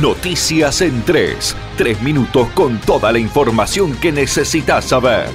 Noticias 0.00 0.80
en 0.80 1.02
3. 1.02 1.56
Tres 1.76 2.00
minutos 2.02 2.48
con 2.54 2.80
toda 2.80 3.12
la 3.12 3.18
información 3.18 3.94
que 3.96 4.10
necesitas 4.10 4.86
saber. 4.86 5.28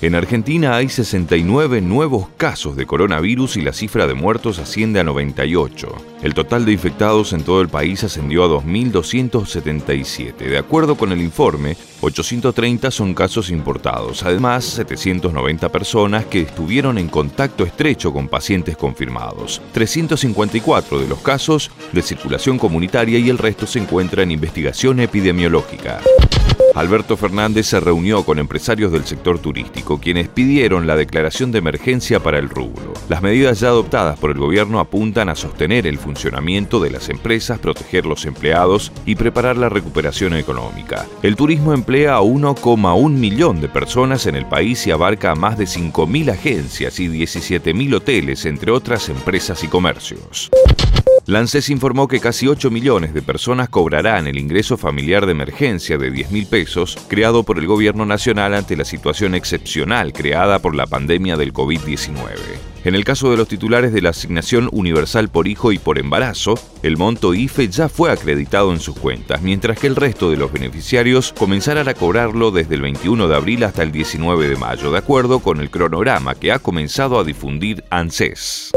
En 0.00 0.14
Argentina 0.14 0.76
hay 0.76 0.88
69 0.88 1.80
nuevos 1.80 2.28
casos 2.36 2.76
de 2.76 2.86
coronavirus 2.86 3.56
y 3.56 3.62
la 3.62 3.72
cifra 3.72 4.06
de 4.06 4.14
muertos 4.14 4.60
asciende 4.60 5.00
a 5.00 5.04
98. 5.04 6.13
El 6.24 6.32
total 6.32 6.64
de 6.64 6.72
infectados 6.72 7.34
en 7.34 7.42
todo 7.42 7.60
el 7.60 7.68
país 7.68 8.02
ascendió 8.02 8.44
a 8.44 8.48
2.277. 8.48 10.36
De 10.38 10.56
acuerdo 10.56 10.94
con 10.94 11.12
el 11.12 11.20
informe, 11.20 11.76
830 12.00 12.90
son 12.90 13.12
casos 13.12 13.50
importados, 13.50 14.22
además 14.22 14.64
790 14.64 15.68
personas 15.68 16.24
que 16.24 16.40
estuvieron 16.40 16.96
en 16.96 17.08
contacto 17.08 17.64
estrecho 17.64 18.10
con 18.10 18.28
pacientes 18.28 18.74
confirmados. 18.74 19.60
354 19.72 20.98
de 20.98 21.08
los 21.08 21.18
casos 21.18 21.70
de 21.92 22.00
circulación 22.00 22.58
comunitaria 22.58 23.18
y 23.18 23.28
el 23.28 23.36
resto 23.36 23.66
se 23.66 23.80
encuentra 23.80 24.22
en 24.22 24.30
investigación 24.30 25.00
epidemiológica. 25.00 26.00
Alberto 26.74 27.16
Fernández 27.16 27.66
se 27.66 27.78
reunió 27.78 28.24
con 28.24 28.40
empresarios 28.40 28.90
del 28.90 29.04
sector 29.04 29.38
turístico, 29.38 30.00
quienes 30.00 30.26
pidieron 30.26 30.88
la 30.88 30.96
declaración 30.96 31.52
de 31.52 31.58
emergencia 31.58 32.18
para 32.18 32.38
el 32.38 32.48
rubro. 32.48 32.92
Las 33.08 33.22
medidas 33.22 33.60
ya 33.60 33.68
adoptadas 33.68 34.18
por 34.18 34.32
el 34.32 34.38
gobierno 34.38 34.80
apuntan 34.80 35.28
a 35.28 35.36
sostener 35.36 35.86
el 35.86 35.98
funcionamiento 36.14 36.78
de 36.78 36.90
las 36.90 37.08
empresas, 37.08 37.58
proteger 37.58 38.06
los 38.06 38.24
empleados 38.24 38.92
y 39.04 39.16
preparar 39.16 39.56
la 39.56 39.68
recuperación 39.68 40.34
económica. 40.34 41.06
El 41.24 41.34
turismo 41.34 41.72
emplea 41.72 42.14
a 42.14 42.20
1,1 42.20 43.10
millón 43.10 43.60
de 43.60 43.68
personas 43.68 44.26
en 44.26 44.36
el 44.36 44.46
país 44.46 44.86
y 44.86 44.92
abarca 44.92 45.32
a 45.32 45.34
más 45.34 45.58
de 45.58 45.64
5.000 45.64 46.30
agencias 46.30 47.00
y 47.00 47.08
17.000 47.08 47.96
hoteles, 47.96 48.44
entre 48.44 48.70
otras 48.70 49.08
empresas 49.08 49.64
y 49.64 49.66
comercios. 49.66 50.50
Lances 51.26 51.68
informó 51.68 52.06
que 52.06 52.20
casi 52.20 52.46
8 52.46 52.70
millones 52.70 53.12
de 53.12 53.22
personas 53.22 53.68
cobrarán 53.68 54.28
el 54.28 54.38
ingreso 54.38 54.76
familiar 54.76 55.26
de 55.26 55.32
emergencia 55.32 55.98
de 55.98 56.12
10 56.12 56.30
mil 56.30 56.46
pesos 56.46 56.96
creado 57.08 57.42
por 57.42 57.58
el 57.58 57.66
gobierno 57.66 58.06
nacional 58.06 58.54
ante 58.54 58.76
la 58.76 58.84
situación 58.84 59.34
excepcional 59.34 60.12
creada 60.12 60.60
por 60.60 60.76
la 60.76 60.86
pandemia 60.86 61.36
del 61.36 61.52
COVID-19. 61.52 62.73
En 62.84 62.94
el 62.94 63.02
caso 63.02 63.30
de 63.30 63.38
los 63.38 63.48
titulares 63.48 63.94
de 63.94 64.02
la 64.02 64.10
asignación 64.10 64.68
universal 64.70 65.30
por 65.30 65.48
hijo 65.48 65.72
y 65.72 65.78
por 65.78 65.98
embarazo, 65.98 66.54
el 66.82 66.98
monto 66.98 67.32
IFE 67.32 67.68
ya 67.68 67.88
fue 67.88 68.12
acreditado 68.12 68.72
en 68.72 68.78
sus 68.78 68.94
cuentas, 68.94 69.40
mientras 69.40 69.78
que 69.78 69.86
el 69.86 69.96
resto 69.96 70.30
de 70.30 70.36
los 70.36 70.52
beneficiarios 70.52 71.32
comenzarán 71.32 71.88
a 71.88 71.94
cobrarlo 71.94 72.50
desde 72.50 72.74
el 72.74 72.82
21 72.82 73.26
de 73.26 73.36
abril 73.36 73.64
hasta 73.64 73.82
el 73.82 73.90
19 73.90 74.48
de 74.48 74.56
mayo, 74.56 74.92
de 74.92 74.98
acuerdo 74.98 75.38
con 75.38 75.60
el 75.60 75.70
cronograma 75.70 76.34
que 76.34 76.52
ha 76.52 76.58
comenzado 76.58 77.18
a 77.18 77.24
difundir 77.24 77.84
ANSES 77.88 78.70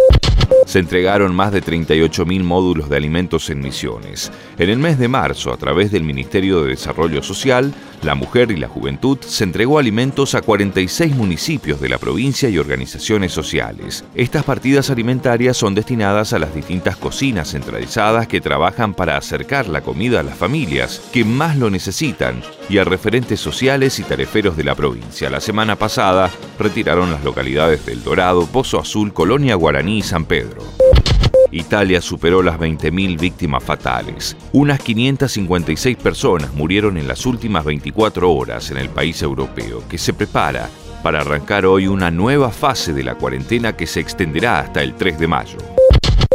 se 0.68 0.80
entregaron 0.80 1.34
más 1.34 1.54
de 1.54 1.64
38.000 1.64 2.44
módulos 2.44 2.90
de 2.90 2.98
alimentos 2.98 3.50
en 3.50 3.62
misiones. 3.62 4.32
En 4.60 4.70
el 4.70 4.78
mes 4.78 5.00
de 5.00 5.08
marzo, 5.08 5.54
a 5.54 5.58
través 5.58 5.92
del 5.92 6.04
Ministerio 6.04 6.62
de 6.62 6.72
Desarrollo 6.72 7.24
Social, 7.24 7.74
la 8.04 8.16
Mujer 8.16 8.52
y 8.52 8.58
la 8.58 8.68
Juventud, 8.68 9.18
se 9.22 9.46
entregó 9.46 9.80
alimentos 9.80 10.36
a 10.36 10.42
46 10.42 11.16
municipios 11.16 11.80
de 11.80 11.90
la 11.90 11.98
provincia 11.98 12.50
y 12.50 12.58
organizaciones 12.58 13.32
sociales. 13.32 14.04
Estas 14.14 14.44
partidas 14.44 14.90
alimentarias 14.90 15.56
son 15.56 15.74
destinadas 15.74 16.34
a 16.34 16.40
las 16.40 16.54
distintas 16.54 16.98
cocinas 16.98 17.52
centralizadas 17.52 18.28
que 18.28 18.42
trabajan 18.42 18.94
para 18.94 19.16
acercar 19.16 19.70
la 19.70 19.82
comida 19.82 20.20
a 20.20 20.24
las 20.24 20.38
familias 20.38 21.02
que 21.14 21.24
más 21.24 21.58
lo 21.58 21.70
necesitan 21.70 22.44
y 22.70 22.78
a 22.78 22.84
referentes 22.84 23.40
sociales 23.40 24.00
y 24.00 24.04
tareferos 24.04 24.58
de 24.58 24.64
la 24.64 24.76
provincia. 24.76 25.30
La 25.30 25.40
semana 25.40 25.76
pasada 25.76 26.30
retiraron 26.60 27.12
las 27.12 27.24
localidades 27.24 27.86
del 27.86 28.04
Dorado, 28.04 28.46
Pozo 28.46 28.80
Azul, 28.80 29.14
Colonia 29.14 29.56
Guaraní 29.56 30.00
y 30.00 30.02
San 30.02 30.26
Pedro. 30.26 30.64
Italia 31.52 32.02
superó 32.02 32.44
las 32.44 32.60
20.000 32.60 33.20
víctimas 33.20 33.64
fatales. 33.64 34.36
Unas 34.52 34.82
556 34.82 35.96
personas 35.98 36.54
murieron 36.54 36.98
en 36.98 37.08
las 37.08 37.26
últimas 37.26 37.64
24 37.64 38.32
horas 38.32 38.70
en 38.72 38.78
el 38.78 38.90
país 38.90 39.22
europeo, 39.22 39.84
que 39.88 39.98
se 39.98 40.14
prepara 40.14 40.70
para 41.04 41.22
arrancar 41.22 41.66
hoy 41.66 41.88
una 41.88 42.12
nueva 42.12 42.52
fase 42.52 42.94
de 42.94 43.04
la 43.04 43.16
cuarentena 43.16 43.78
que 43.78 43.88
se 43.88 44.02
extenderá 44.02 44.60
hasta 44.60 44.84
el 44.84 44.96
3 44.96 45.20
de 45.20 45.28
mayo. 45.28 45.77